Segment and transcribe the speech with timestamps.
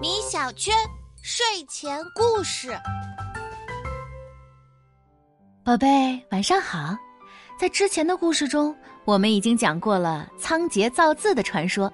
[0.00, 0.74] 米小圈
[1.22, 2.70] 睡前故事，
[5.62, 6.96] 宝贝，晚上好。
[7.58, 8.74] 在之前的故事中，
[9.04, 11.92] 我们已经讲过了仓颉造字的传说，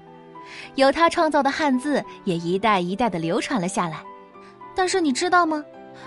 [0.76, 4.00] 由他创造的汉字也一代一代的流传了下来。
[4.76, 5.64] 但是你知道吗？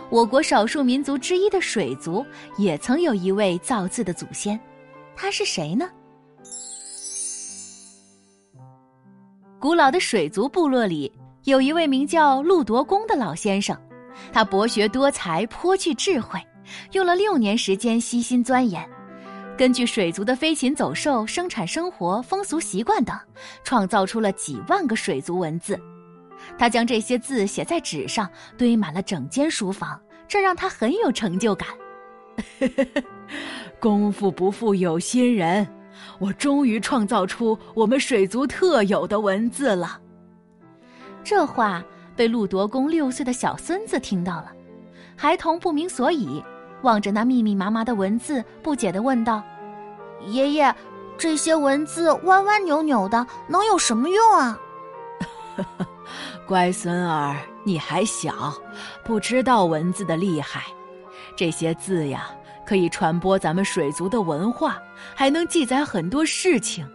[0.09, 2.25] 我国少数民族之一的水族
[2.57, 4.57] 也曾有一位造字的祖先，
[5.13, 5.89] 他是谁呢？
[9.59, 11.11] 古老的水族部落里
[11.45, 13.75] 有一位名叫陆夺公的老先生，
[14.31, 16.39] 他博学多才，颇具智慧，
[16.91, 18.87] 用了六年时间悉心钻研。
[19.57, 23.17] 根据水族的飞禽走兽、生产生活、风俗习惯等，
[23.63, 25.79] 创造出了几万个水族文字。
[26.57, 31.69] 他将这些字写在纸上，堆满了整间书房，这让他很有成就感。
[33.79, 35.65] 功夫不负有心人，
[36.19, 39.99] 我终于创造出我们水族特有的文字了。
[41.23, 41.83] 这话
[42.15, 44.51] 被陆夺公六岁的小孙子听到了，
[45.15, 46.43] 孩童不明所以。
[46.81, 49.41] 望着那密密麻麻的文字，不解地问道
[50.27, 50.75] ：“爷爷，
[51.17, 54.59] 这些文字弯弯扭扭的，能有什么用啊？”
[56.45, 58.53] 乖孙儿，你还小，
[59.03, 60.61] 不知道文字的厉害。
[61.35, 62.29] 这些字呀，
[62.65, 64.81] 可以传播咱们水族的文化，
[65.13, 66.87] 还能记载很多事情。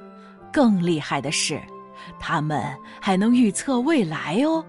[0.52, 1.60] 更厉害的是，
[2.18, 2.62] 他们
[3.00, 4.64] 还能预测未来哦。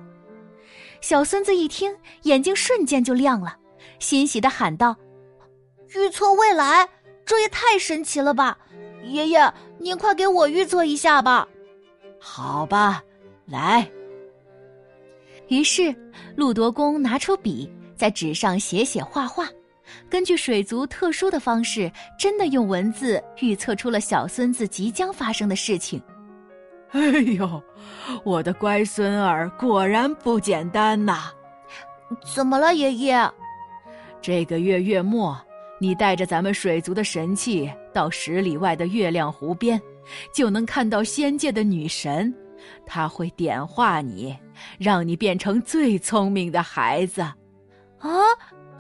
[1.02, 1.92] 小孙子一听，
[2.24, 3.58] 眼睛瞬间就亮了，
[3.98, 4.96] 欣喜的喊道。
[5.96, 6.88] 预测未来，
[7.26, 8.58] 这也太神奇了吧！
[9.04, 11.48] 爷爷，您快给我预测一下吧。
[12.20, 13.04] 好吧，
[13.46, 13.90] 来。
[15.48, 15.94] 于是，
[16.36, 19.48] 陆夺公拿出笔，在纸上写写画画，
[20.10, 26.02] 根据水族特殊的方式，真的用文字预测出了小孙子即将发生的事情。
[26.92, 27.64] 哎呦，
[28.24, 31.32] 我的乖孙儿果然不简单呐！
[32.36, 33.32] 怎么了，爷爷？
[34.22, 35.40] 这个月月末。
[35.80, 39.82] 你带着咱们水族的神器到十里外的月亮湖边，
[40.32, 42.32] 就能看到仙界的女神，
[42.86, 44.38] 她会点化你，
[44.78, 47.22] 让你变成最聪明的孩子。
[47.22, 48.12] 啊，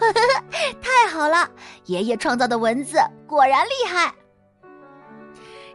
[0.81, 1.49] 太好了！
[1.85, 2.97] 爷爷创造的文字
[3.27, 4.13] 果然厉害。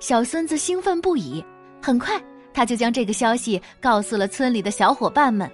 [0.00, 1.44] 小孙子兴奋不已，
[1.82, 2.22] 很快
[2.52, 5.50] 他就将这个消息告诉了村里的小伙伴们。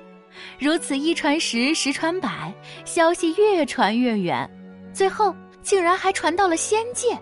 [0.58, 2.52] 如此一传十，十传百，
[2.84, 4.48] 消息越传越远，
[4.92, 5.34] 最后。
[5.62, 7.16] 竟然还传到了仙界。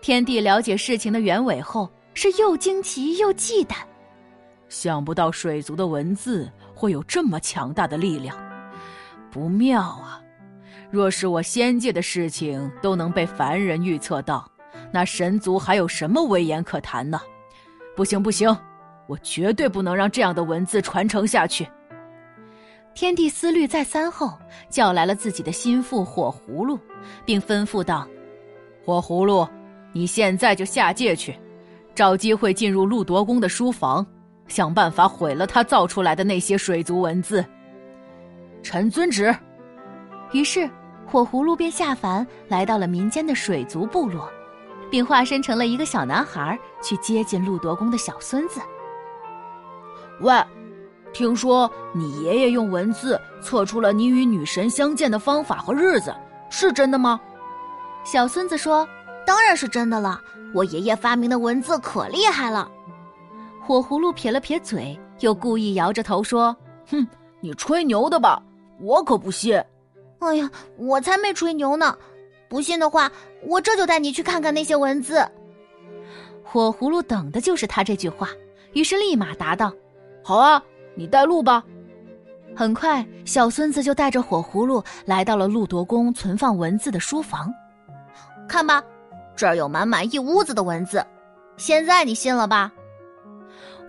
[0.00, 3.76] 天帝了解事情的原委后，是又惊奇又忌惮。
[4.68, 8.36] 想不到水族的文字会有这么强大的力量，
[9.30, 10.20] 不妙啊！
[10.92, 14.46] 若是我仙界的事情都能被凡人预测到，
[14.92, 17.18] 那神族还有什么威严可谈呢？
[17.96, 18.54] 不行不行，
[19.06, 21.66] 我绝对不能让这样的文字传承下去。
[22.94, 24.38] 天帝思虑再三后，
[24.68, 26.78] 叫来了自己的心腹火葫芦，
[27.24, 28.06] 并吩咐道
[28.84, 29.48] ：“火葫芦，
[29.94, 31.34] 你现在就下界去，
[31.94, 34.06] 找机会进入陆夺公的书房，
[34.46, 37.42] 想办法毁了他造出来的那些水族文字。”
[38.62, 39.34] 臣遵旨。
[40.32, 40.68] 于是，
[41.12, 44.32] 火葫芦便下凡，来到了民间的水族部落，
[44.90, 48.62] 并化身成了一个小男孩，去接近陆夺公的小孙子。
[50.22, 50.32] 喂。
[51.12, 56.14] 听说你爷爷用文字测出了你与女神相见的方法和日子，
[56.48, 57.20] 是真的吗？
[58.04, 58.88] 小孙子说
[59.26, 60.18] ：“当然是真的了，
[60.54, 62.66] 我爷爷发明的文字可厉害了。”
[63.60, 66.56] 火葫芦撇了撇嘴，又故意摇着头说
[66.90, 67.06] ：“哼，
[67.40, 68.42] 你吹牛的吧？
[68.80, 69.62] 我可不信。”
[70.22, 71.96] 哎呀，我才没吹牛呢！
[72.48, 73.10] 不信的话，
[73.42, 75.26] 我这就带你去看看那些文字。
[76.44, 78.28] 火葫芦等的就是他这句话，
[78.72, 79.72] 于是立马答道
[80.22, 80.62] ：“好啊。”
[80.94, 81.64] 你带路吧。
[82.54, 87.50] 很快，小孙子就带着火葫芦来到了陆夺公存放文字的书房。
[88.46, 88.84] 看吧，
[89.34, 91.02] 这儿有满满一屋子的文字。
[91.56, 92.70] 现在你信了吧？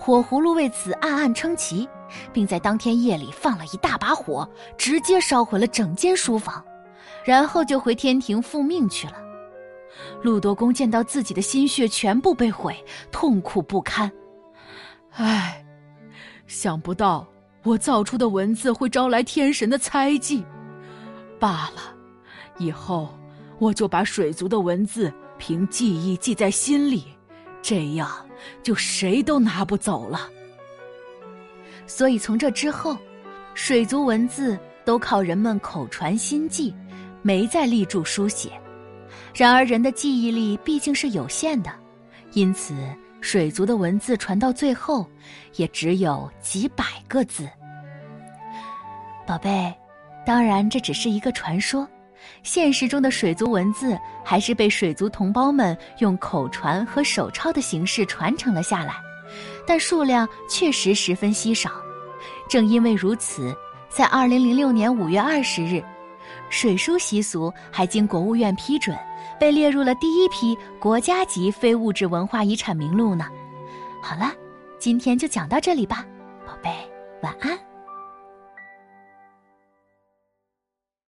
[0.05, 1.87] 火葫芦为此暗暗称奇，
[2.33, 4.45] 并在当天夜里放了一大把火，
[4.77, 6.61] 直接烧毁了整间书房，
[7.23, 9.13] 然后就回天庭复命去了。
[10.21, 12.75] 陆夺公见到自己的心血全部被毁，
[13.13, 14.11] 痛苦不堪。
[15.11, 15.65] 唉。
[16.47, 17.25] 想不到
[17.63, 20.43] 我造出的文字会招来天神的猜忌，
[21.39, 21.95] 罢了，
[22.57, 23.17] 以后
[23.57, 27.05] 我就把水族的文字凭记忆记在心里，
[27.61, 28.09] 这样
[28.61, 30.29] 就谁都拿不走了。
[31.85, 32.97] 所以从这之后，
[33.53, 36.73] 水族文字都靠人们口传心记，
[37.21, 38.51] 没再立柱书写。
[39.33, 41.71] 然而人的记忆力毕竟是有限的，
[42.33, 42.73] 因此
[43.19, 45.07] 水族的文字传到最后，
[45.55, 47.47] 也只有几百个字。
[49.25, 49.73] 宝贝，
[50.25, 51.87] 当然这只是一个传说，
[52.43, 58.95] 现实中的水族文字还是被水族同胞们用口传和手抄的形式传承了下来，
[59.65, 61.71] 但数量确实十分稀少。
[62.49, 63.55] 正因为如此，
[63.89, 65.83] 在二零零六年五月二十日，
[66.49, 68.97] 水书习俗还经国务院批准，
[69.39, 73.25] 被列入了第一批国家级非物质文化遗产名录呢。
[74.01, 74.31] 好了，
[74.77, 76.05] 今天就讲到这里吧，
[76.45, 76.69] 宝贝，
[77.21, 77.72] 晚安。